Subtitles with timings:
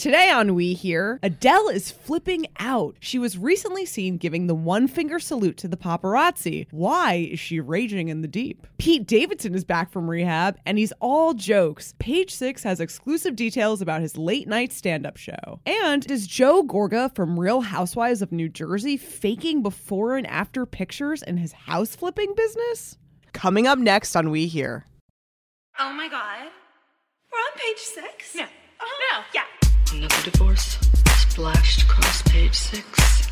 [0.00, 2.96] Today on We Hear, Adele is flipping out.
[3.00, 6.68] She was recently seen giving the one finger salute to the paparazzi.
[6.70, 8.66] Why is she raging in the deep?
[8.78, 11.92] Pete Davidson is back from rehab and he's all jokes.
[11.98, 15.60] Page Six has exclusive details about his late night stand up show.
[15.66, 21.22] And is Joe Gorga from Real Housewives of New Jersey faking before and after pictures
[21.22, 22.96] in his house flipping business?
[23.34, 24.86] Coming up next on We Hear.
[25.78, 26.48] Oh my god.
[27.30, 28.34] We're on page six?
[28.34, 28.44] No.
[28.44, 29.18] Uh-huh.
[29.18, 29.59] No, yeah.
[29.92, 30.78] Another divorce
[31.16, 33.28] splashed across page six.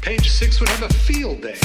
[0.00, 1.58] Page six would have a field day.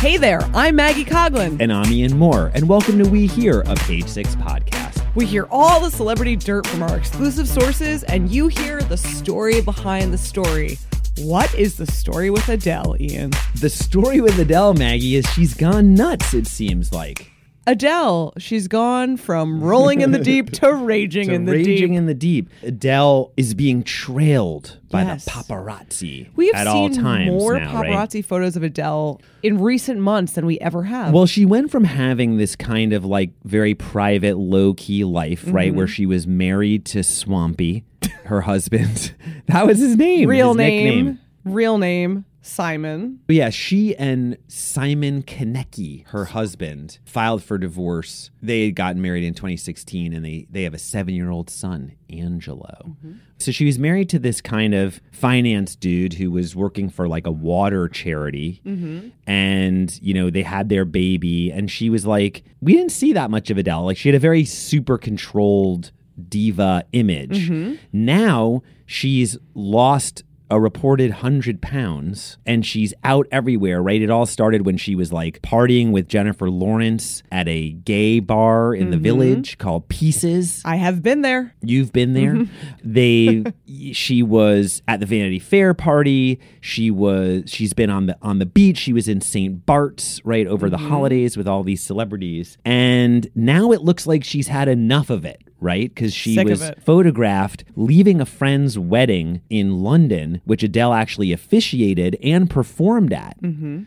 [0.00, 1.62] Hey there, I'm Maggie Coughlan.
[1.62, 5.02] And I'm Ian Moore, and welcome to We Hear, a Page Six podcast.
[5.14, 9.62] We hear all the celebrity dirt from our exclusive sources, and you hear the story
[9.62, 10.78] behind the story.
[11.20, 13.30] What is the story with Adele, Ian?
[13.60, 17.30] The story with Adele, Maggie, is she's gone nuts, it seems like.
[17.70, 21.66] Adele, she's gone from rolling in the deep to raging To in the deep.
[21.66, 21.98] raging deep.
[21.98, 22.48] in the deep.
[22.62, 25.26] Adele is being trailed by Yes.
[25.26, 27.90] the paparazzi we have at seen all times more now, right?
[27.90, 31.12] paparazzi photos of Adele in recent months than we ever have.
[31.12, 35.68] Well, she went from having this kind of like very private, low key life, right,
[35.68, 35.76] Mm-hmm.
[35.76, 37.84] where she was married to Swampy,
[38.24, 39.12] her husband.
[39.46, 41.18] that was his name, real his name, nickname.
[41.44, 43.20] real name, Simon.
[43.28, 48.30] Yeah, she and Simon Konecki, her husband, filed for divorce.
[48.42, 51.92] They had gotten married in 2016 and they, they have a seven year old son,
[52.10, 52.84] Angelo.
[52.88, 53.12] Mm-hmm.
[53.38, 57.26] So she was married to this kind of finance dude who was working for like
[57.26, 58.60] a water charity.
[58.64, 59.08] Mm-hmm.
[59.26, 61.50] And, you know, they had their baby.
[61.52, 63.84] And she was like, we didn't see that much of Adele.
[63.84, 65.92] Like she had a very super controlled
[66.28, 67.48] diva image.
[67.48, 67.76] Mm-hmm.
[67.92, 74.00] Now she's lost a reported 100 pounds and she's out everywhere, right?
[74.00, 78.74] It all started when she was like partying with Jennifer Lawrence at a gay bar
[78.74, 79.02] in the mm-hmm.
[79.04, 80.62] village called Pieces.
[80.64, 81.54] I have been there.
[81.60, 82.34] You've been there.
[82.34, 82.74] Mm-hmm.
[82.84, 83.44] they
[83.92, 86.40] she was at the Vanity Fair party.
[86.60, 88.78] She was she's been on the on the beach.
[88.78, 89.64] She was in St.
[89.66, 90.88] Bart's right over the mm-hmm.
[90.88, 92.56] holidays with all these celebrities.
[92.64, 95.94] And now it looks like she's had enough of it, right?
[95.94, 102.16] Cuz she Sick was photographed leaving a friend's wedding in London, which Adele actually officiated
[102.22, 103.40] and performed at.
[103.42, 103.82] Mm-hmm.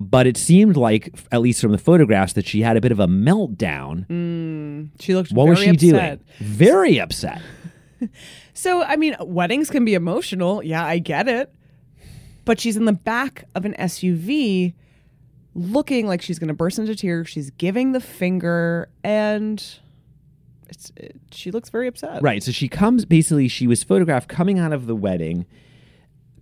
[0.00, 2.98] But it seemed like, at least from the photographs, that she had a bit of
[2.98, 4.88] a meltdown.
[4.98, 6.18] She looked What very was she upset.
[6.40, 6.48] doing?
[6.50, 7.40] Very upset.
[8.54, 10.62] So, I mean, weddings can be emotional.
[10.62, 11.52] Yeah, I get it.
[12.44, 14.74] But she's in the back of an SUV
[15.54, 17.28] looking like she's going to burst into tears.
[17.28, 19.64] She's giving the finger and
[20.96, 22.22] it, she looks very upset.
[22.22, 22.42] Right.
[22.42, 25.46] So she comes basically, she was photographed coming out of the wedding,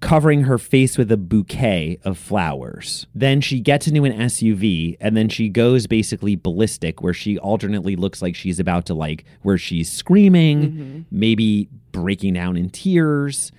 [0.01, 3.07] covering her face with a bouquet of flowers.
[3.15, 7.97] Then she gets into an SUV and then she goes basically ballistic, where she alternately
[7.97, 13.53] looks like she's about to, like, where she's screaming, maybe breaking down in tears,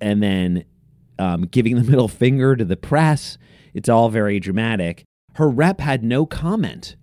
[0.00, 0.64] and then
[1.18, 3.38] um, giving the middle finger to the press.
[3.74, 5.04] It's all very dramatic.
[5.34, 6.96] Her rep had no comment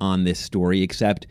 [0.00, 1.26] on this story except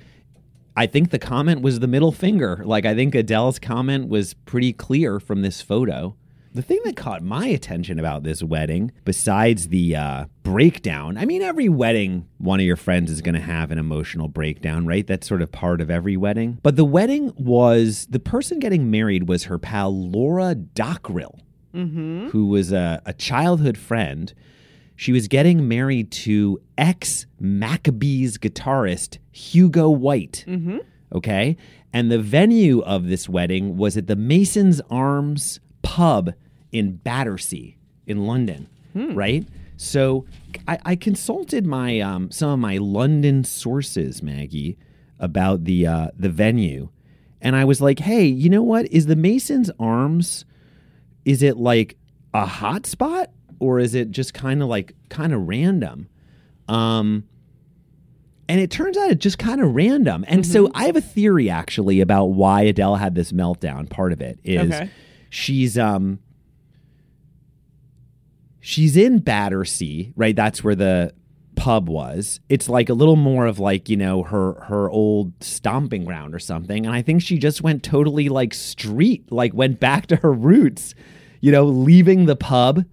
[0.76, 2.62] I think the comment was the middle finger.
[2.66, 6.16] Like I think Adele's comment was pretty clear from this photo.
[6.54, 11.42] The thing that caught my attention about this wedding, besides the uh, breakdown, I mean,
[11.42, 15.08] every wedding, one of your friends is going to have an emotional breakdown, right?
[15.08, 16.60] That's sort of part of every wedding.
[16.62, 21.40] But the wedding was the person getting married was her pal Laura Dockrill,
[22.32, 24.34] who was a, a childhood friend.
[25.02, 30.46] She was getting married to ex Maccabees guitarist Hugo White.
[31.12, 31.58] Okay.
[31.92, 36.36] And the venue of this wedding was at the Mason's Arms pub
[36.72, 38.68] in Battersea in London.
[39.16, 39.44] Right.
[39.76, 40.28] So
[40.68, 44.78] I, I consulted my um, some of my London sources, Maggie,
[45.18, 46.90] about the uh, the venue,
[47.42, 48.86] and I was like, "Hey, you know what?
[48.92, 50.46] Is the Mason's Arms?
[51.26, 51.98] Is it like
[52.36, 56.10] a hot spot, or is it just kind of like kind of random?"
[56.68, 57.24] Um,
[58.50, 60.26] and it turns out it's just kind of random.
[60.28, 63.90] And so I have a theory actually about why Adele had this meltdown.
[63.90, 64.90] Part of it is Okay.
[65.30, 66.20] she's um
[68.60, 70.36] she's in Battersea, right?
[70.36, 71.14] That's where the
[71.56, 72.40] pub was.
[72.50, 76.40] It's like a little more of like, you know, her her old stomping ground or
[76.40, 76.86] something.
[76.86, 80.94] And I think she just went totally like street, like went back to her roots,
[81.40, 82.84] you know, leaving the pub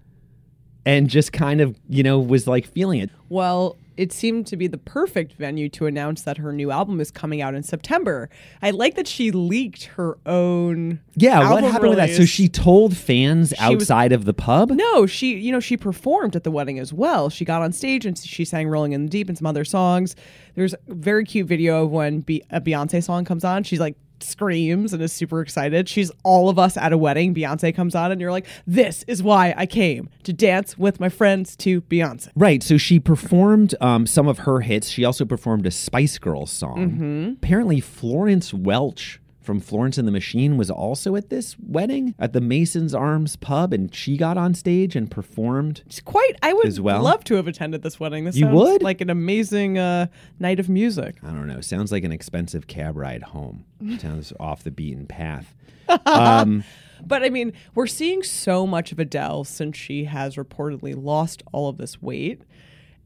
[0.85, 3.09] and just kind of, you know, was like feeling it.
[3.29, 7.11] Well, it seemed to be the perfect venue to announce that her new album is
[7.11, 8.29] coming out in September.
[8.61, 11.01] I like that she leaked her own.
[11.15, 12.11] Yeah, what happened with that?
[12.11, 14.71] So she told fans was- outside of the pub?
[14.71, 17.29] No, she, you know, she performed at the wedding as well.
[17.29, 20.15] She got on stage and she sang "Rolling in the Deep" and some other songs.
[20.55, 23.63] There's a very cute video of when Be- a Beyonce song comes on.
[23.63, 25.89] She's like screams and is super excited.
[25.89, 27.33] She's all of us at a wedding.
[27.33, 31.09] Beyonce comes on, and you're like, "This is why I came to dance with my
[31.09, 32.61] friends to Beyonce." Right.
[32.63, 34.89] So she performed um, some of her hits.
[34.89, 37.37] She also performed a Spice Girls song.
[37.41, 42.39] Apparently, Florence Welch from Florence and the Machine was also at this wedding at the
[42.39, 45.81] Mason's Arms pub, and she got on stage and performed.
[45.87, 46.33] It's quite.
[46.43, 47.01] I would well?
[47.01, 48.25] love to have attended this wedding.
[48.25, 48.83] This You would?
[48.83, 50.05] like an amazing uh,
[50.39, 51.15] night of music.
[51.23, 51.61] I don't know.
[51.61, 53.65] Sounds like an expensive cab ride home.
[53.97, 55.55] Sounds off the beaten path.
[56.05, 56.63] Um,
[57.03, 61.69] But I mean, we're seeing so much of Adele since she has reportedly lost all
[61.69, 62.43] of this weight,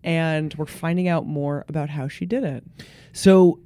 [0.03, 2.65] and we're finding out more about how she did it.
[3.13, 3.59] So,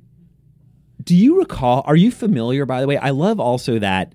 [1.08, 1.84] do you recall?
[1.86, 2.98] Are you familiar, by the way?
[2.98, 4.12] I love also that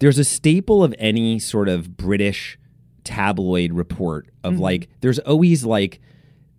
[0.00, 2.58] there's a staple of any sort of British
[3.04, 4.62] tabloid report of mm-hmm.
[4.62, 6.00] like, there's always like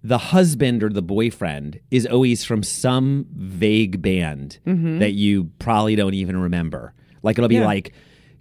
[0.01, 4.99] the husband or the boyfriend is always from some vague band mm-hmm.
[4.99, 6.93] that you probably don't even remember.
[7.21, 7.65] Like, it'll be Yeah.
[7.65, 7.91] like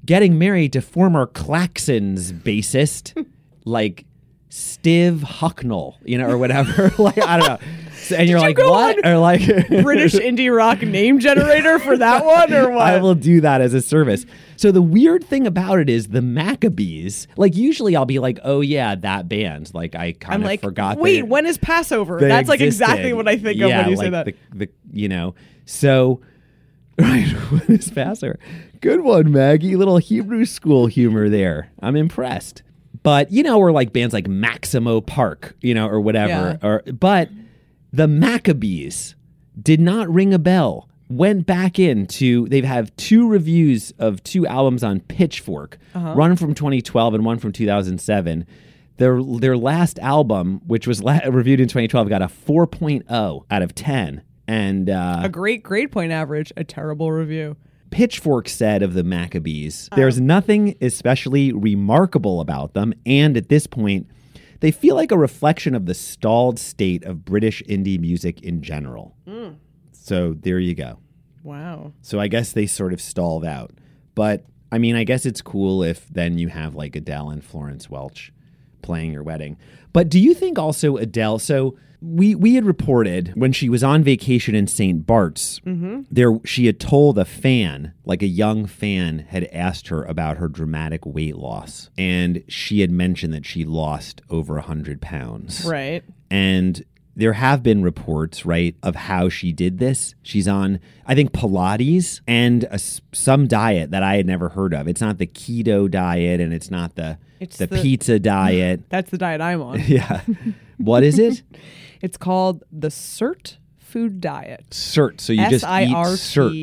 [0.05, 3.27] getting married to former Klaxons bassist,
[3.65, 4.07] like
[4.51, 6.93] Stiv Hucknall, you know, or whatever.
[6.99, 7.69] like, I don't know.
[7.97, 9.05] So- and you're you like, go what?
[9.05, 12.87] Or like, British indie rock name generator for that one, or what?
[12.87, 14.25] I will do that as a service.
[14.57, 17.27] So the weird thing about it is the Maccabees.
[17.37, 19.75] Like usually I'll be like, oh yeah, that band.
[19.75, 20.99] Like I kind of like, forgot.
[20.99, 22.21] wait, when is Passover?
[22.21, 24.27] That's like exactly what I think yeah, of when you like say that.
[24.27, 25.35] The, the you know
[25.65, 26.21] so.
[26.99, 28.39] Right, when is Passover?
[28.81, 29.77] Good one, Maggie.
[29.77, 31.71] Little Hebrew school humor there.
[31.81, 32.63] I'm impressed.
[33.07, 36.59] But you know, or like bands like Maximo Park, you know, or whatever.
[36.61, 37.29] Or but
[37.93, 39.15] the Maccabees
[39.63, 40.89] did not ring a bell.
[41.09, 45.79] Went back into they've have two reviews of two albums on Pitchfork,
[46.17, 48.45] one from 2012 and one from 2007.
[48.97, 53.73] Their their last album, which was la- reviewed in 2012, got a 4.0 out of
[53.73, 54.23] 10.
[54.49, 57.57] And uh, a great grade point average, a terrible review.
[57.97, 59.99] Pitchfork said of the Maccabees, uh-huh.
[59.99, 64.07] there's nothing especially remarkable about them, and at this point,
[64.61, 69.17] they feel like a reflection of the stalled state of British indie music in general.
[69.27, 69.57] Mm.
[69.93, 70.99] So there you go.
[71.43, 71.95] Wow.
[72.03, 73.73] So I guess they sort of stalled out.
[74.15, 77.89] But I mean, I guess it's cool if then you have like Adele and Florence
[77.89, 78.31] Welch
[78.83, 79.57] playing your wedding.
[79.93, 81.39] But do you think also Adele?
[81.39, 85.07] So we we had reported when she was on vacation in St.
[85.07, 86.03] Bart's, mm-hmm.
[86.11, 90.49] there she had told a fan, like a young fan, had asked her about her
[90.49, 95.65] dramatic weight loss, and she had mentioned that she lost over a hundred pounds.
[95.65, 96.05] Right.
[96.31, 96.85] And
[97.17, 100.15] there have been reports, right, of how she did this.
[100.23, 104.87] She's on, I think, Pilates and a some diet that I had never heard of.
[104.87, 108.83] It's not the keto diet and it's not the It's the, the- pizza diet.
[108.91, 109.81] That's the diet I'm on.
[109.87, 110.21] yeah.
[110.77, 111.43] what is it?
[112.03, 114.67] It's called the Sirt food diet.
[114.71, 115.19] Cert.
[115.19, 116.13] So you just eat S-I-R-T.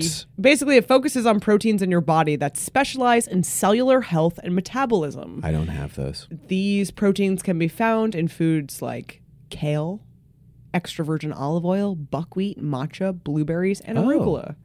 [0.02, 0.26] certs.
[0.40, 5.42] Basically, it focuses on proteins in your body that specialize in cellular health and metabolism.
[5.44, 6.28] I don't have those.
[6.48, 10.02] These proteins can be found in foods like kale,
[10.74, 14.04] extra virgin olive oil, buckwheat, matcha, blueberries, and Oh.
[14.04, 14.56] arugula.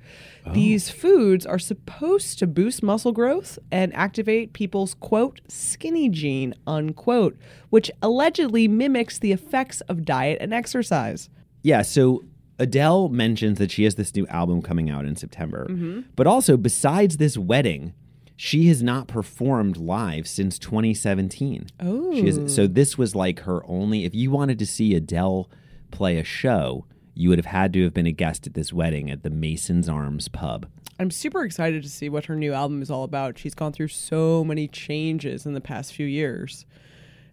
[0.54, 7.36] These foods are supposed to boost muscle growth and activate people's quote skinny gene unquote,
[7.68, 11.28] which allegedly mimics the effects of diet and exercise.
[11.62, 12.24] Yeah, so
[12.58, 15.66] Adele mentions that she has this new album coming out in September.
[15.70, 16.00] Mm-hmm.
[16.16, 17.92] But also, besides this wedding,
[18.34, 21.66] she has not performed live since 2017.
[21.80, 22.14] Oh.
[22.14, 25.50] She has, so this was like her only if you wanted to see Adele
[25.90, 29.10] play a show, you would have had to have been a guest at this wedding
[29.10, 30.66] at the Mason's Arms pub.
[31.00, 33.38] I'm super excited to see what her new album is all about.
[33.38, 36.66] She's gone through so many changes in the past few years.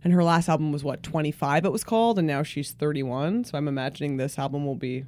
[0.04, 3.46] And her last album was what, 25 it was called, and now she's 31.
[3.46, 5.06] So I'm imagining this album will be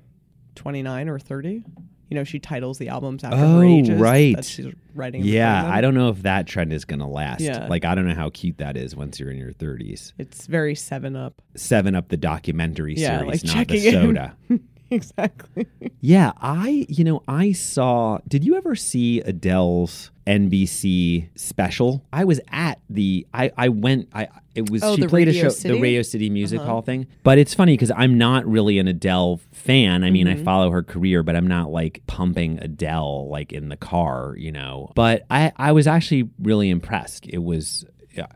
[0.55, 1.63] 29 or 30.
[2.09, 4.35] You know, she titles the albums after Oh, her ages right.
[4.35, 5.23] that she's writing.
[5.25, 5.69] Yeah.
[5.69, 7.41] I don't know if that trend is going to last.
[7.41, 7.67] Yeah.
[7.67, 10.13] Like I don't know how cute that is once you're in your 30s.
[10.17, 11.41] It's very 7 Up.
[11.55, 14.35] 7 Up the documentary Yeah, series, like not the soda.
[14.89, 15.67] exactly.
[16.01, 18.19] Yeah, I, you know, I saw.
[18.27, 22.03] Did you ever see Adele's NBC special?
[22.11, 23.25] I was at the.
[23.33, 24.09] I I went.
[24.13, 25.69] I it was Oh, she the played Radio a show, City?
[25.69, 25.75] Uh-huh.
[25.77, 27.07] the Radio City Music Hall thing.
[27.23, 30.03] But it's funny because I'm not really an Adele fan.
[30.03, 30.41] I mean, Mm-hmm.
[30.41, 34.51] I follow her career, but I'm not like pumping Adele like in the car, you
[34.51, 34.91] know.
[34.95, 37.27] But I I was actually really impressed.
[37.27, 37.85] It was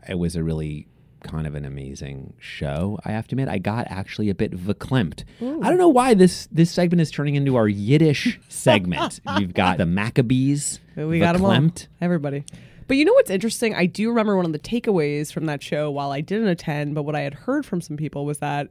[0.08, 0.86] it was a really
[1.22, 2.98] kind of an amazing show.
[3.04, 5.24] I have to admit, I got actually a bit verklempt.
[5.40, 9.20] I don't know why this this segment is turning into our Yiddish segment.
[9.38, 11.50] We've got the Maccabees, We got them all.
[11.52, 11.86] verklempt.
[12.00, 12.44] Everybody.
[12.88, 13.74] But you know what's interesting?
[13.74, 17.04] I do remember one of the takeaways from that show while I didn't attend, but
[17.04, 18.70] what I had heard from some people was that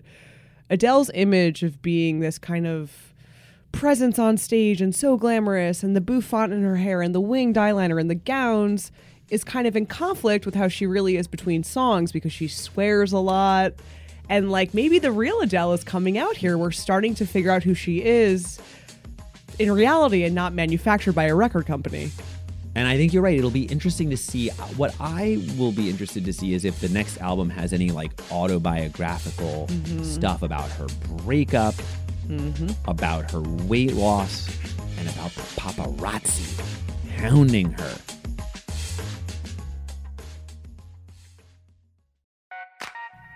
[0.70, 3.14] Adele's image of being this kind of
[3.72, 7.56] presence on stage and so glamorous and the bouffant in her hair and the winged
[7.56, 8.92] eyeliner and the gowns
[9.32, 13.14] is kind of in conflict with how she really is between songs because she swears
[13.14, 13.74] a lot.
[14.30, 16.58] And like maybe the real Adele is coming out here.
[16.58, 18.60] We're starting to figure out who she is
[19.58, 22.12] in reality and not manufactured by a record company.
[22.76, 23.38] And I think you're right.
[23.38, 24.50] It'll be interesting to see.
[24.78, 28.12] What I will be interested to see is if the next album has any like
[28.32, 30.04] autobiographical mm-hmm.
[30.04, 31.76] stuff about her breakup,
[32.28, 32.70] mm-hmm.
[32.90, 34.48] about her weight loss,
[34.98, 36.62] and about the paparazzi
[37.18, 37.96] hounding her.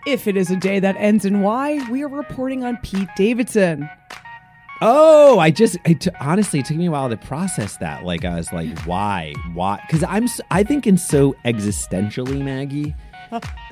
[0.06, 3.90] If it is a day that ends in Y, we are reporting on Pete Davidson.
[4.82, 8.04] Oh, I just it t- honestly it took me a while to process that.
[8.04, 9.82] Like I was like, why, why?
[9.88, 12.94] Because I'm I think in so existentially, Maggie,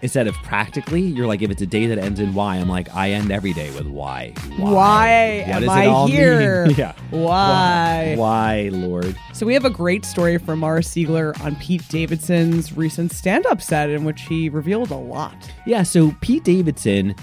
[0.01, 1.01] instead of practically.
[1.01, 3.53] You're like, if it's a day that ends in Y, I'm like, I end every
[3.53, 4.33] day with why.
[4.57, 6.65] Why What am I here?
[6.77, 6.93] yeah.
[7.09, 8.15] Why?
[8.17, 9.15] Why, Lord?
[9.33, 13.89] So we have a great story from Mara Siegler on Pete Davidson's recent stand-up set
[13.89, 15.51] in which he revealed a lot.
[15.65, 17.15] Yeah, so Pete Davidson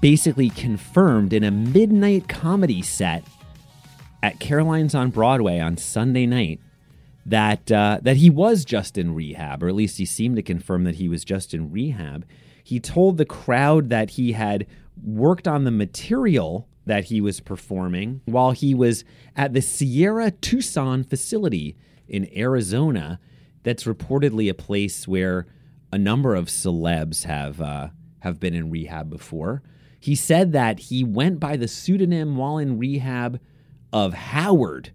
[0.00, 3.24] basically confirmed in a midnight comedy set
[4.22, 6.60] at Caroline's on Broadway on Sunday night
[7.28, 10.84] that uh, that he was just in rehab, or at least he seemed to confirm
[10.84, 12.26] that he was just in rehab.
[12.64, 14.66] He told the crowd that he had
[15.02, 19.04] worked on the material that he was performing while he was
[19.36, 21.76] at the Sierra Tucson facility
[22.08, 23.20] in Arizona.
[23.62, 25.46] That's reportedly a place where
[25.92, 27.88] a number of celebs have uh,
[28.20, 29.62] have been in rehab before.
[30.00, 33.40] He said that he went by the pseudonym while in rehab
[33.92, 34.92] of Howard.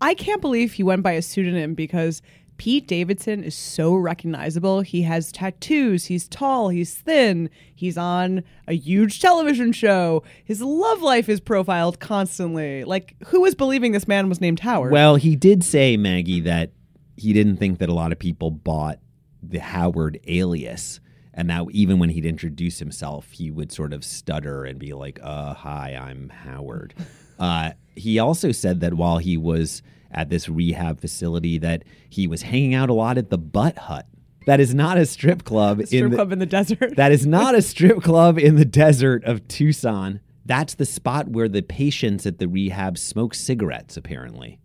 [0.00, 2.22] I can't believe he went by a pseudonym because
[2.58, 4.80] Pete Davidson is so recognizable.
[4.80, 10.22] He has tattoos, he's tall, he's thin, he's on a huge television show.
[10.44, 12.84] His love life is profiled constantly.
[12.84, 14.92] Like, who was believing this man was named Howard?
[14.92, 16.72] Well, he did say, Maggie, that
[17.16, 18.98] he didn't think that a lot of people bought
[19.42, 21.00] the Howard alias.
[21.34, 25.20] And that even when he'd introduce himself, he would sort of stutter and be like,
[25.22, 26.94] uh, hi, I'm Howard.
[27.38, 32.42] uh, he also said that while he was at this rehab facility, that he was
[32.42, 34.06] hanging out a lot at the Butt Hut.
[34.46, 36.96] That is not a strip club strip in the, club in the desert.
[36.96, 40.20] that is not a strip club in the desert of Tucson.
[40.44, 44.60] That's the spot where the patients at the rehab smoke cigarettes, apparently.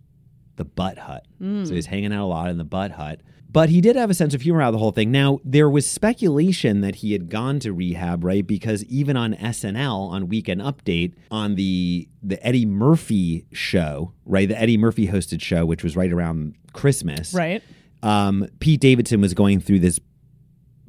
[0.58, 1.26] The butt hut.
[1.66, 3.22] So he's hanging out a lot in the butt hut.
[3.52, 5.12] But he did have a sense of humor out of the whole thing.
[5.12, 8.48] Now, there was speculation that he had gone to rehab, right?
[8.48, 14.48] Because even on SNL, on Weekend Update, on the the Eddie Murphy show, right?
[14.48, 17.62] The Eddie Murphy hosted show, which was right around Christmas right?
[18.04, 20.00] um, Pete Davidson was going through this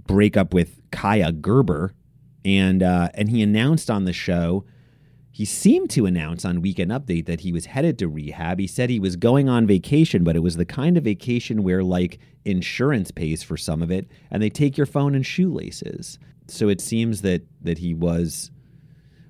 [0.06, 1.94] breakup with Kaia Gerber,
[2.44, 4.64] and uh, and he announced on the show.
[5.34, 8.58] He seemed to announce on Weekend Update that he was headed to rehab.
[8.58, 11.82] He said he was going on vacation, but it was the kind of vacation where
[11.82, 16.18] like insurance pays for some of it, and they take your phone and shoelaces.
[16.48, 18.50] So it seems that that he was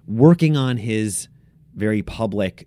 [0.08, 1.28] working on his
[1.74, 2.66] very public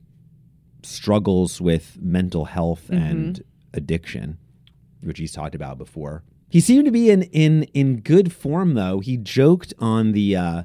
[0.82, 4.38] struggles with mental health and addiction,
[5.02, 6.24] which he's talked about before.
[6.50, 9.02] He seemed to be in in in good form though.
[9.02, 10.64] He joked on the uh,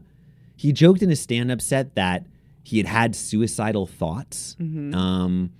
[0.54, 2.26] he joked in his stand up set that
[2.62, 4.56] he had had suicidal thoughts,
[4.94, 5.50] um,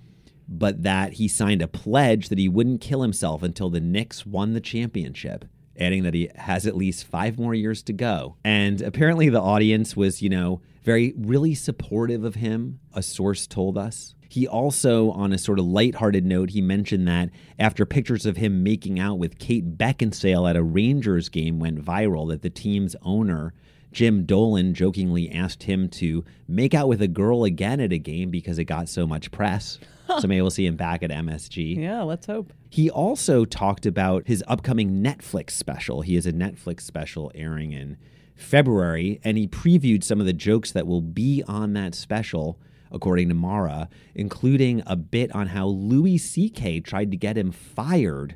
[0.47, 4.53] but that he signed a pledge that he wouldn't kill himself until the Knicks won
[4.53, 5.45] the championship.
[5.79, 8.35] Adding that he has at least five more years to go.
[8.43, 13.77] And apparently, the audience was, you know, very, really supportive of him, a source told
[13.77, 14.13] us.
[14.29, 18.63] He also, on a sort of lighthearted note, he mentioned that after pictures of him
[18.63, 23.53] making out with Kate Beckinsale at a Rangers game went viral, that the team's owner,
[23.91, 28.29] Jim Dolan, jokingly asked him to make out with a girl again at a game
[28.29, 29.79] because it got so much press.
[30.19, 31.77] so maybe we'll see him back at MSG.
[31.77, 32.53] Yeah, let's hope.
[32.69, 36.01] He also talked about his upcoming Netflix special.
[36.01, 37.97] He has a Netflix special airing in
[38.35, 42.59] February, and he previewed some of the jokes that will be on that special,
[42.91, 46.79] according to Mara, including a bit on how Louis C.K.
[46.79, 48.35] tried to get him fired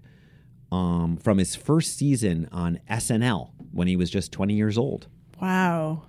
[0.72, 5.08] um, from his first season on SNL when he was just 20 years old.
[5.42, 6.04] Wow.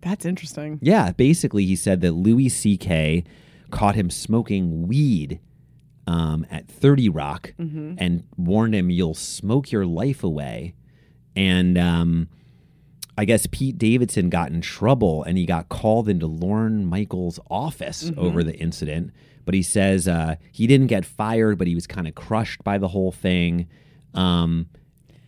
[0.00, 0.78] That's interesting.
[0.80, 3.24] Yeah, basically, he said that Louis C.K.
[3.70, 5.40] caught him smoking weed
[6.06, 7.52] um, at 30 Rock
[7.98, 10.74] and warned him, You'll smoke your life away.
[11.36, 12.28] And um,
[13.18, 18.10] I guess Pete Davidson got in trouble and he got called into Lorne Michaels' office
[18.16, 19.12] over the incident.
[19.44, 22.78] But he says uh, he didn't get fired, but he was kind of crushed by
[22.78, 23.68] the whole thing.
[24.14, 24.66] Um,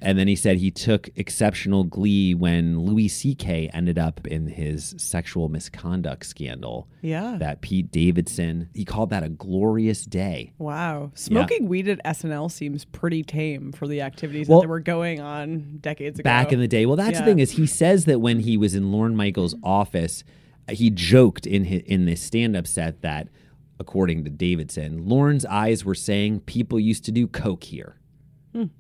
[0.03, 3.69] And then he said he took exceptional glee when Louis C.K.
[3.75, 6.89] ended up in his sexual misconduct scandal.
[7.03, 7.37] Yeah.
[7.39, 10.53] That Pete Davidson, he called that a glorious day.
[10.59, 11.11] Wow.
[11.15, 15.79] Smoking weed at SNL seems pretty tame for the activities Well- that were going on
[15.83, 16.25] decades ago.
[16.25, 16.87] back in the day.
[16.87, 17.25] Well, that's Yeah.
[17.27, 20.25] the thing is he says that when he was in Lorne Michaels' office,
[20.67, 23.29] uh, he joked in his, in this stand-up set that,
[23.79, 27.97] according to Davidson, Lorne's eyes were saying people used to do coke here.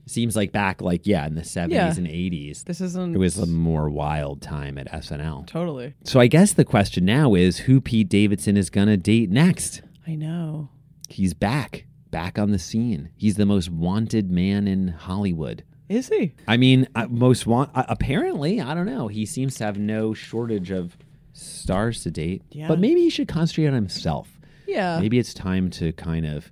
[0.06, 1.86] Seems like back, like yeah, in the seventies Hmm.
[1.86, 1.94] Yeah.
[1.98, 5.46] and eighties, This isn't it was a more wild time at SNL.
[5.46, 5.94] totally.
[6.04, 9.82] So I guess the question now is who Pete Davidson is gonna date next.
[10.06, 10.70] I know.
[11.08, 13.10] He's back, back on the scene.
[13.16, 15.62] He's the most wanted man in Hollywood.
[15.88, 16.34] Is he?
[16.48, 19.08] I mean, uh, most want uh, apparently, I don't know.
[19.08, 20.96] He seems to have no shortage of
[21.32, 22.42] stars to date.
[22.50, 22.68] Yeah.
[22.68, 24.38] But maybe he should concentrate on himself.
[24.66, 24.98] Yeah.
[25.00, 26.50] Maybe it's time to kind of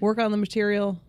[0.00, 1.00] Work on the material.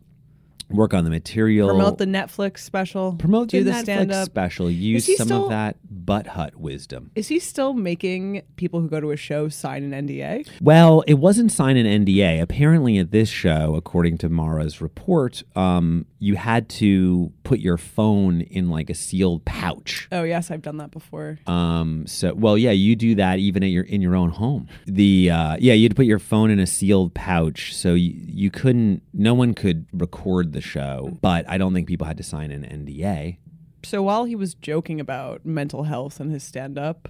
[0.70, 1.68] Work on the material.
[1.70, 3.14] Promote the Netflix special.
[3.14, 4.26] promote do the, the Netflix stand up.
[4.26, 4.70] special.
[4.70, 7.12] Use some still- of that butt hut wisdom.
[7.16, 10.50] Is he still making people who go to a show sign an NDA?
[10.62, 12.42] Well, it wasn't sign an NDA.
[12.42, 18.42] Apparently, at this show, according to Mara's report, um, you had to put your phone
[18.42, 20.08] in like a sealed pouch.
[20.12, 21.40] Oh yes, I've done that before.
[21.48, 24.68] Um, so well, yeah, you do that even at your in your own home.
[24.86, 28.14] The uh, yeah, you had to put your phone in a sealed pouch, so you,
[28.16, 29.02] you couldn't.
[29.14, 32.64] No one could record the show, but I don't think people had to sign an
[32.64, 33.38] NDA.
[33.84, 37.10] So while he was joking about mental health and his stand up,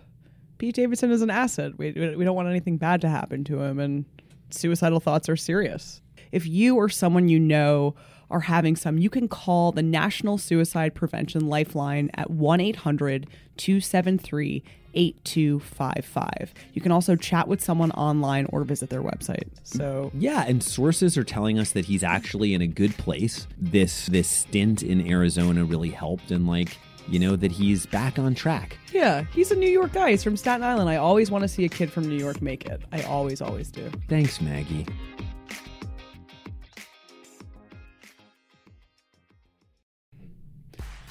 [0.58, 1.78] Pete Davidson is an asset.
[1.78, 4.06] We, we don't want anything bad to happen to him, and
[4.50, 6.02] suicidal thoughts are serious.
[6.32, 7.96] If you or someone you know
[8.30, 14.64] are having some, you can call the National Suicide Prevention Lifeline at 1 800 273
[14.94, 16.54] 8255.
[16.74, 19.48] You can also chat with someone online or visit their website.
[19.64, 23.48] So, Yeah, and sources are telling us that he's actually in a good place.
[23.58, 26.78] This this stint in Arizona really helped, and like
[27.08, 28.78] you know that he's back on track.
[28.94, 30.12] yeah, he's a New York guy.
[30.12, 30.90] He's from Staten Island.
[30.90, 32.82] I always want to see a kid from New York make it.
[32.92, 33.90] I always, always do.
[34.08, 34.86] Thanks, Maggie.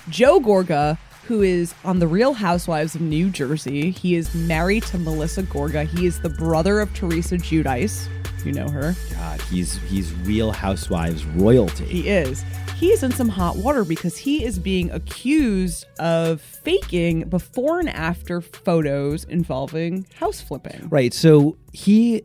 [0.08, 0.96] Joe Gorga,
[1.28, 3.90] who is on The Real Housewives of New Jersey.
[3.90, 5.86] He is married to Melissa Gorga.
[5.86, 8.08] He is the brother of Teresa Giudice.
[8.46, 8.94] You know her.
[9.12, 11.84] God, he's he's Real Housewives royalty.
[11.84, 12.42] He is.
[12.76, 17.90] He is in some hot water because he is being accused of faking before and
[17.90, 20.88] after photos involving house flipping.
[20.88, 21.12] Right.
[21.12, 22.22] So he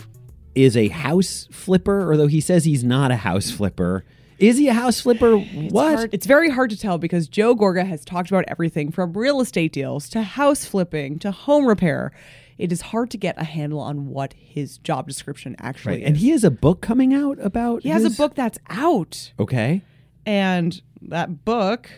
[0.55, 4.05] is a house flipper, although he says he's not a house flipper.
[4.39, 5.37] Is he a house flipper?
[5.69, 5.95] what?
[5.95, 9.41] Hard- It's very hard to tell because Joe Gorga has talked about everything from real
[9.41, 12.11] estate deals to house flipping to home repair.
[12.57, 16.01] It is hard to get a handle on what his job description actually Right.
[16.03, 16.07] is.
[16.07, 17.83] And he has a book coming out about.
[17.83, 19.81] he has a book that's out, Okay.
[20.25, 21.89] and that book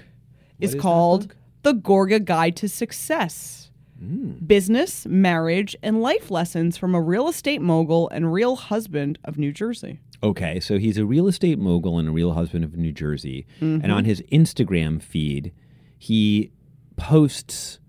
[0.60, 1.38] is is called book?
[1.64, 3.65] The Gorga Guide to Success.
[4.00, 4.34] Hmm.
[4.46, 9.52] Business, marriage, and life lessons from a real estate mogul and real husband of New
[9.54, 10.00] Jersey.
[10.22, 10.60] Okay.
[10.60, 13.46] So he's a real estate mogul and a real husband of New Jersey.
[13.62, 13.84] Mm-hmm.
[13.84, 15.54] And on his Instagram feed,
[15.98, 16.52] he
[16.98, 17.80] posts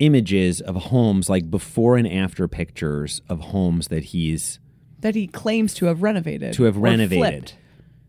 [0.00, 4.58] images of homes, like before and after pictures of homes that he's
[5.00, 6.52] That he claims to have renovated.
[6.54, 7.18] to have renovated.
[7.50, 7.56] flipped.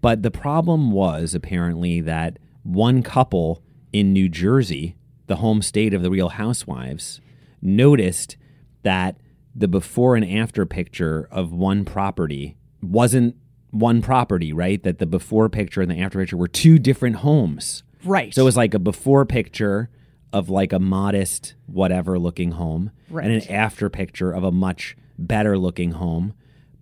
[0.01, 3.61] But the problem was apparently that one couple
[3.93, 4.95] in New Jersey,
[5.27, 7.21] the home state of the Real Housewives,
[7.61, 8.37] noticed
[8.83, 9.17] that
[9.55, 13.35] the before and after picture of one property wasn't
[13.71, 14.81] one property, right?
[14.83, 17.83] That the before picture and the after picture were two different homes.
[18.03, 18.33] Right.
[18.33, 19.89] So it was like a before picture
[20.31, 25.57] of like a modest whatever looking home and an after picture of a much better
[25.57, 26.33] looking home.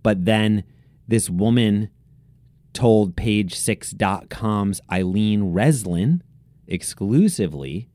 [0.02, 0.64] But then
[1.06, 1.90] this woman
[2.72, 6.20] told page6.com's Eileen Reslen
[6.66, 7.88] exclusively,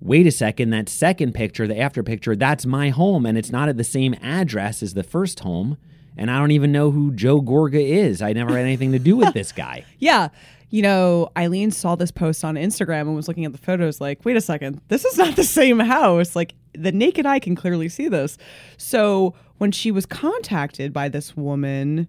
[0.00, 3.68] wait a second, that second picture, the after picture, that's my home and it's not
[3.68, 5.76] at the same address as the first home.
[6.16, 8.22] And I don't even know who Joe Gorga is.
[8.22, 9.84] I never had anything to do with this guy.
[9.98, 10.28] Yeah.
[10.70, 14.24] You know, Eileen saw this post on Instagram and was looking at the photos like,
[14.24, 16.36] wait a second, this is not the same house.
[16.36, 18.36] Like, the naked eye can clearly see this.
[18.76, 22.06] So, when she was contacted by this woman,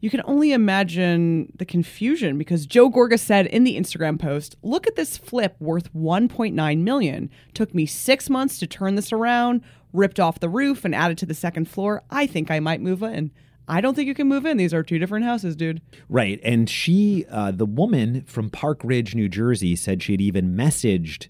[0.00, 4.86] you can only imagine the confusion because Joe Gorga said in the Instagram post, "Look
[4.86, 7.30] at this flip worth 1.9 million.
[7.54, 11.26] Took me 6 months to turn this around, ripped off the roof and added to
[11.26, 12.02] the second floor.
[12.10, 13.30] I think I might move in."
[13.70, 14.56] I don't think you can move in.
[14.56, 15.82] These are two different houses, dude.
[16.08, 16.40] Right.
[16.42, 21.28] And she, uh, the woman from Park Ridge, New Jersey, said she'd even messaged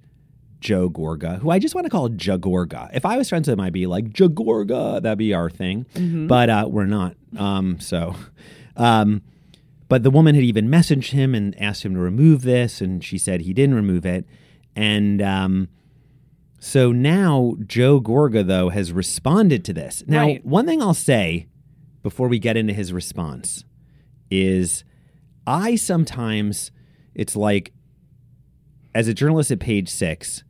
[0.60, 2.90] Joe Gorga, who I just want to call Jagorga.
[2.92, 5.00] If I was friends with him, I'd be like, Jagorga.
[5.02, 5.86] That'd be our thing.
[6.28, 7.14] But uh, we're not.
[7.36, 8.14] Um, so,
[8.76, 9.22] um,
[9.88, 13.18] but the woman had even messaged him and asked him to remove this, and she
[13.18, 14.26] said he didn't remove it.
[14.76, 15.68] And um,
[16.58, 20.02] so now Joe Gorga, though, has responded to this.
[20.06, 20.44] Now, Right.
[20.44, 21.46] one thing I'll say
[22.02, 23.64] before we get into his response
[24.30, 24.84] is
[25.46, 26.70] I sometimes,
[27.14, 27.72] it's like,
[28.94, 30.42] as a journalist at page six,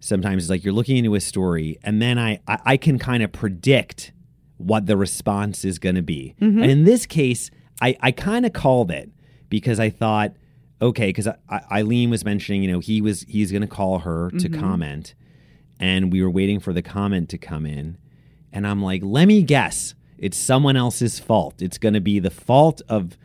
[0.00, 3.22] sometimes it's like you're looking into a story and then I, I, I can kind
[3.22, 4.12] of predict
[4.56, 6.34] what the response is going to be.
[6.40, 6.62] Mm-hmm.
[6.62, 9.10] And in this case, I, I kind of called it
[9.48, 10.32] because I thought,
[10.82, 14.00] okay, because I, I, Eileen was mentioning, you know, he was he's going to call
[14.00, 14.60] her to mm-hmm.
[14.60, 15.14] comment,
[15.78, 17.96] and we were waiting for the comment to come in,
[18.52, 21.62] and I'm like, let me guess, it's someone else's fault.
[21.62, 23.16] It's going to be the fault of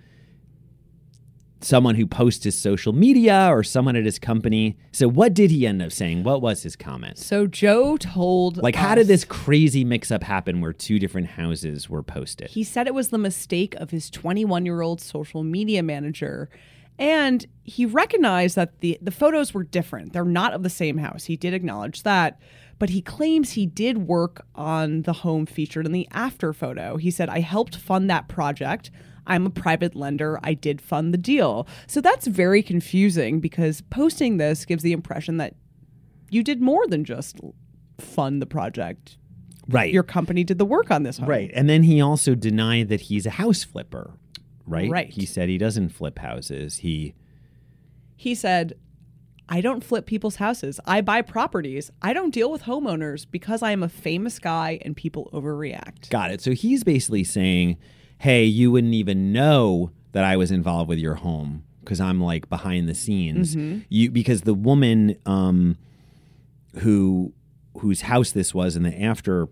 [1.62, 4.78] someone who posts his social media or someone at his company.
[4.91, 6.24] So what did he end up saying?
[6.24, 7.18] What was his comment?
[7.18, 11.89] So Joe told Like, how did this crazy mix up happen where two different houses
[11.89, 12.50] were posted?
[12.50, 16.50] He said it was the mistake of his 21 year old social media manager.
[16.98, 20.13] And he recognized that the, the photos were different.
[20.13, 21.26] They're not of the same house.
[21.26, 22.39] He did acknowledge that.
[22.78, 26.98] But he claims he did work on the home featured in the after photo.
[26.98, 28.91] He said, I helped fund that project.
[29.28, 30.40] I'm a private lender.
[30.44, 31.68] I did fund the deal.
[31.88, 35.56] So that's very confusing because posting this gives the impression that
[36.30, 37.40] you did more than just
[37.98, 39.18] fund the project.
[39.70, 39.92] right.
[39.94, 41.30] Your company did the work on this home.
[41.30, 41.52] right.
[41.54, 44.14] And then he also denied that he's a house flipper.
[44.68, 44.90] Right.
[44.90, 45.10] Right.
[45.10, 46.78] He said he doesn't flip houses.
[46.78, 47.14] He
[48.16, 48.74] He said,
[49.48, 50.80] I don't flip people's houses.
[50.86, 51.92] I buy properties.
[52.02, 56.10] I don't deal with homeowners because I am a famous guy and people overreact.
[56.10, 56.42] got it.
[56.42, 57.78] So he's basically saying,
[58.26, 62.50] "Hey, you wouldn't even know that I was involved with your home because I'm like
[62.50, 63.56] behind the scenes.
[63.90, 65.78] You because the woman um,
[66.80, 67.34] who
[67.80, 69.48] whose house this was in the after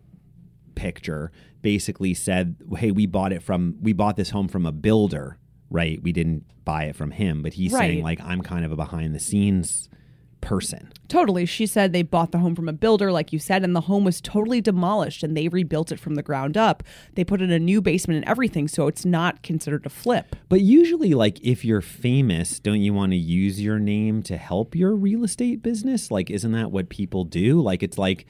[0.76, 1.32] picture
[1.62, 5.38] basically said, "Hey, we bought it from we bought this home from a builder,
[5.70, 6.02] right?
[6.02, 9.14] We didn't buy it from him." But he's saying like I'm kind of a behind
[9.14, 9.90] the scenes
[10.44, 10.92] person.
[11.08, 11.46] Totally.
[11.46, 14.04] She said they bought the home from a builder, like you said, and the home
[14.04, 16.84] was totally demolished and they rebuilt it from the ground up.
[17.16, 20.36] They put in a new basement and everything, so it's not considered a flip.
[20.50, 24.76] But usually, like if you're famous, don't you want to use your name to help
[24.76, 26.12] your real estate business?
[26.12, 27.62] Like, isn't that what people do?
[27.62, 28.26] Like, it's like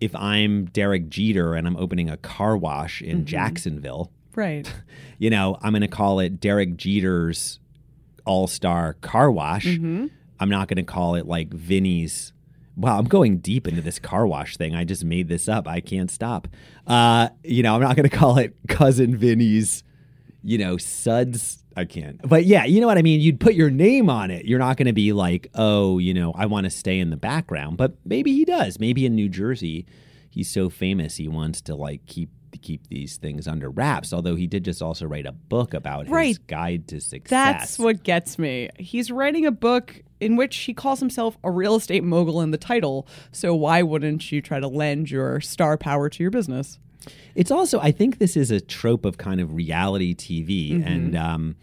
[0.00, 3.26] if I'm Derek Jeter and I'm opening a car wash in mm-hmm.
[3.26, 4.72] Jacksonville, Right.
[5.18, 7.58] you know, I'm going to call it Derek Jeter's
[8.24, 9.66] All Star Car Wash.
[9.66, 10.06] Mm-hmm.
[10.40, 12.32] I'm not going to call it like Vinny's.
[12.76, 14.74] Wow, I'm going deep into this car wash thing.
[14.76, 15.66] I just made this up.
[15.66, 16.46] I can't stop.
[16.86, 19.82] Uh, you know, I'm not going to call it Cousin Vinny's,
[20.44, 21.64] you know, Suds.
[21.76, 22.20] I can't.
[22.22, 23.20] But yeah, you know what I mean?
[23.20, 24.44] You'd put your name on it.
[24.46, 27.16] You're not going to be like, oh, you know, I want to stay in the
[27.16, 27.76] background.
[27.76, 28.78] But maybe he does.
[28.78, 29.86] Maybe in New Jersey,
[30.30, 32.30] he's so famous he wants to like keep
[32.62, 34.12] keep these things under wraps.
[34.12, 36.38] Although he did just also write a book about his Right.
[36.46, 37.28] guide to success.
[37.30, 38.70] That's what gets me.
[38.78, 42.58] He's writing a book in which he calls himself a real estate mogul in the
[42.58, 43.06] title.
[43.32, 46.78] So why wouldn't you try to lend your star power to your business?
[47.34, 51.56] It's also, I think this is a trope of kind of reality TV and, um,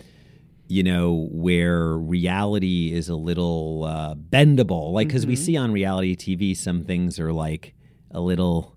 [0.68, 4.94] you know, where reality is a little uh, bendable.
[4.94, 7.74] Like, because we see on reality TV, some things are like
[8.10, 8.76] a little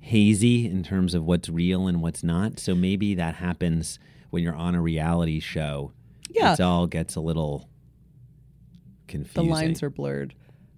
[0.00, 2.58] hazy in terms of what's real and what's not.
[2.58, 3.98] So maybe that happens
[4.30, 5.92] when you're on a reality show.
[6.28, 6.52] Yeah.
[6.52, 7.68] It all gets a little
[9.08, 10.34] The lines are blurred.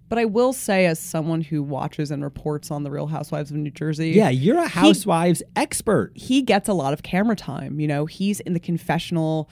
[0.07, 3.57] But I will say, as someone who watches and reports on the Real Housewives of
[3.57, 6.11] New Jersey, Yeah, you're a housewives expert.
[6.15, 7.79] he gets a lot of camera time.
[7.79, 9.49] You know, he's in the confessional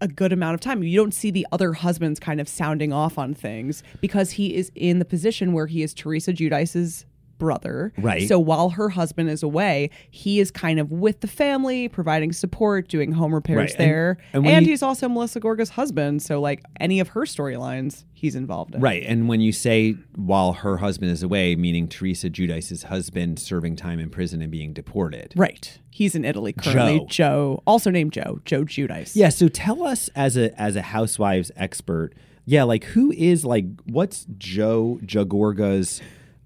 [0.00, 0.82] a good amount of time.
[0.82, 4.70] You don't see the other husbands kind of sounding off on things because he is
[4.74, 7.06] in the position where he is Teresa Giudice's
[7.44, 7.92] brother.
[7.98, 8.26] Right.
[8.26, 12.88] So while her husband is away, he is kind of with the family, providing support,
[12.88, 13.78] doing home repairs Right.
[13.78, 14.16] There.
[14.32, 16.22] and And, you- he's also Melissa Gorga's husband.
[16.22, 18.80] So like any of her storylines, he's involved in.
[18.80, 19.02] Right.
[19.06, 23.98] And when you say while her husband is away, meaning Teresa Giudice's husband serving time
[24.00, 25.34] in prison and being deported.
[25.36, 25.78] Right.
[25.90, 27.00] He's in Italy currently.
[27.00, 27.06] Joe.
[27.10, 29.12] Joe, also named Joe, Joe Giudice.
[29.14, 29.28] Yeah.
[29.28, 32.14] So tell us as a as a housewives expert,
[32.46, 36.00] yeah, like who is like what's Joe Jagorga's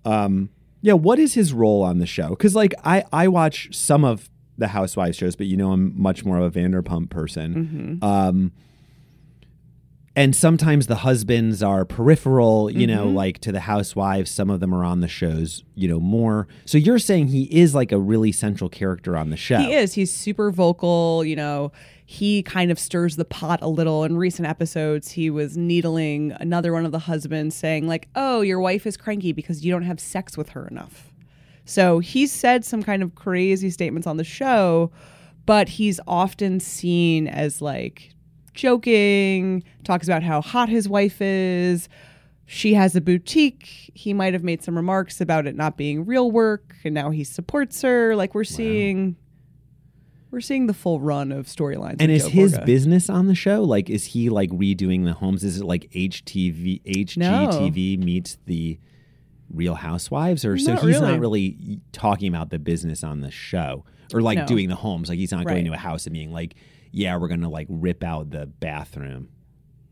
[0.05, 2.31] um yeah, what is his role on the show?
[2.31, 6.25] Because like I I watch some of the housewives shows, but you know I'm much
[6.25, 7.99] more of a Vanderpump person.
[8.03, 8.53] Um
[10.19, 13.15] and sometimes the husbands are peripheral, you know, mm-hmm.
[13.15, 14.33] like to the housewives.
[14.33, 16.49] Some of them are on the shows, you know, more.
[16.65, 19.59] So you're saying he is like a really central character on the show.
[19.59, 19.95] He is.
[19.95, 21.25] He's super vocal.
[21.25, 21.71] You know,
[22.05, 24.03] he kind of stirs the pot a little.
[24.03, 28.59] In recent episodes, he was needling another one of the husbands, saying, like, oh, your
[28.59, 31.13] wife is cranky because you don't have sex with her enough.
[31.65, 34.91] So he said some kind of crazy statements on the show.
[35.49, 38.11] but he's often seen as like
[38.59, 41.89] joking, talks about how hot his wife is.
[42.45, 43.91] She has a boutique.
[43.95, 47.25] He might have made some remarks about it not being real work, and now he
[47.25, 48.17] supports her.
[48.17, 49.17] Like we're seeing,
[50.31, 51.97] we're seeing the full run of storylines.
[52.01, 52.67] And with is Joe his Gorga.
[52.67, 53.63] business on the show?
[53.65, 55.45] Like, is he like redoing the homes?
[55.45, 58.79] Is it like HTV, HGTV meets the
[59.53, 63.85] Real Housewives, or so Not he's not really talking about the business on the show,
[64.13, 64.47] or like No.
[64.47, 65.09] doing the homes?
[65.09, 65.67] Like he's not going Right.
[65.67, 66.55] to a house and being like,
[66.91, 69.29] "Yeah, we're gonna like rip out the bathroom."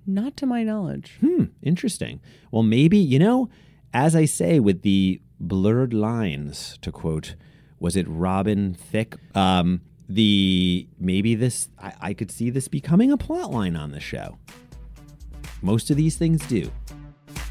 [0.07, 1.17] Not to my knowledge.
[1.21, 2.21] Hmm, interesting.
[2.53, 3.49] Well, maybe, you know,
[3.93, 7.35] as I say with the blurred lines, to quote,
[7.81, 9.17] was it Robin Thicke?
[9.37, 14.01] Um, the maybe this I, I could see this becoming a plot line on the
[14.01, 14.39] show.
[15.63, 16.71] Most of these things do.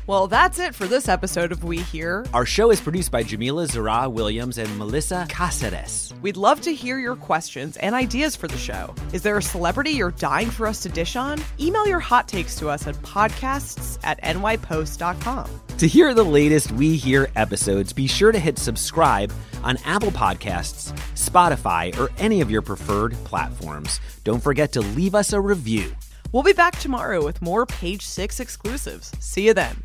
[0.08, 2.28] Well, that's it for this episode of We Hear.
[2.32, 6.13] Our show is produced by Jamila Zara Williams and Melissa Caceres.
[6.22, 8.94] We'd love to hear your questions and ideas for the show.
[9.13, 11.41] Is there a celebrity you're dying for us to dish on?
[11.60, 15.50] Email your hot takes to us at podcasts at nypost.com.
[15.80, 20.94] To hear the latest We Hear episodes, be sure to hit subscribe on Apple Podcasts,
[21.15, 24.00] Spotify, or any of your preferred platforms.
[24.24, 25.96] Don't forget to leave us a review.
[26.32, 29.12] We'll be back tomorrow with more Page Six exclusives.
[29.20, 29.76] See you then.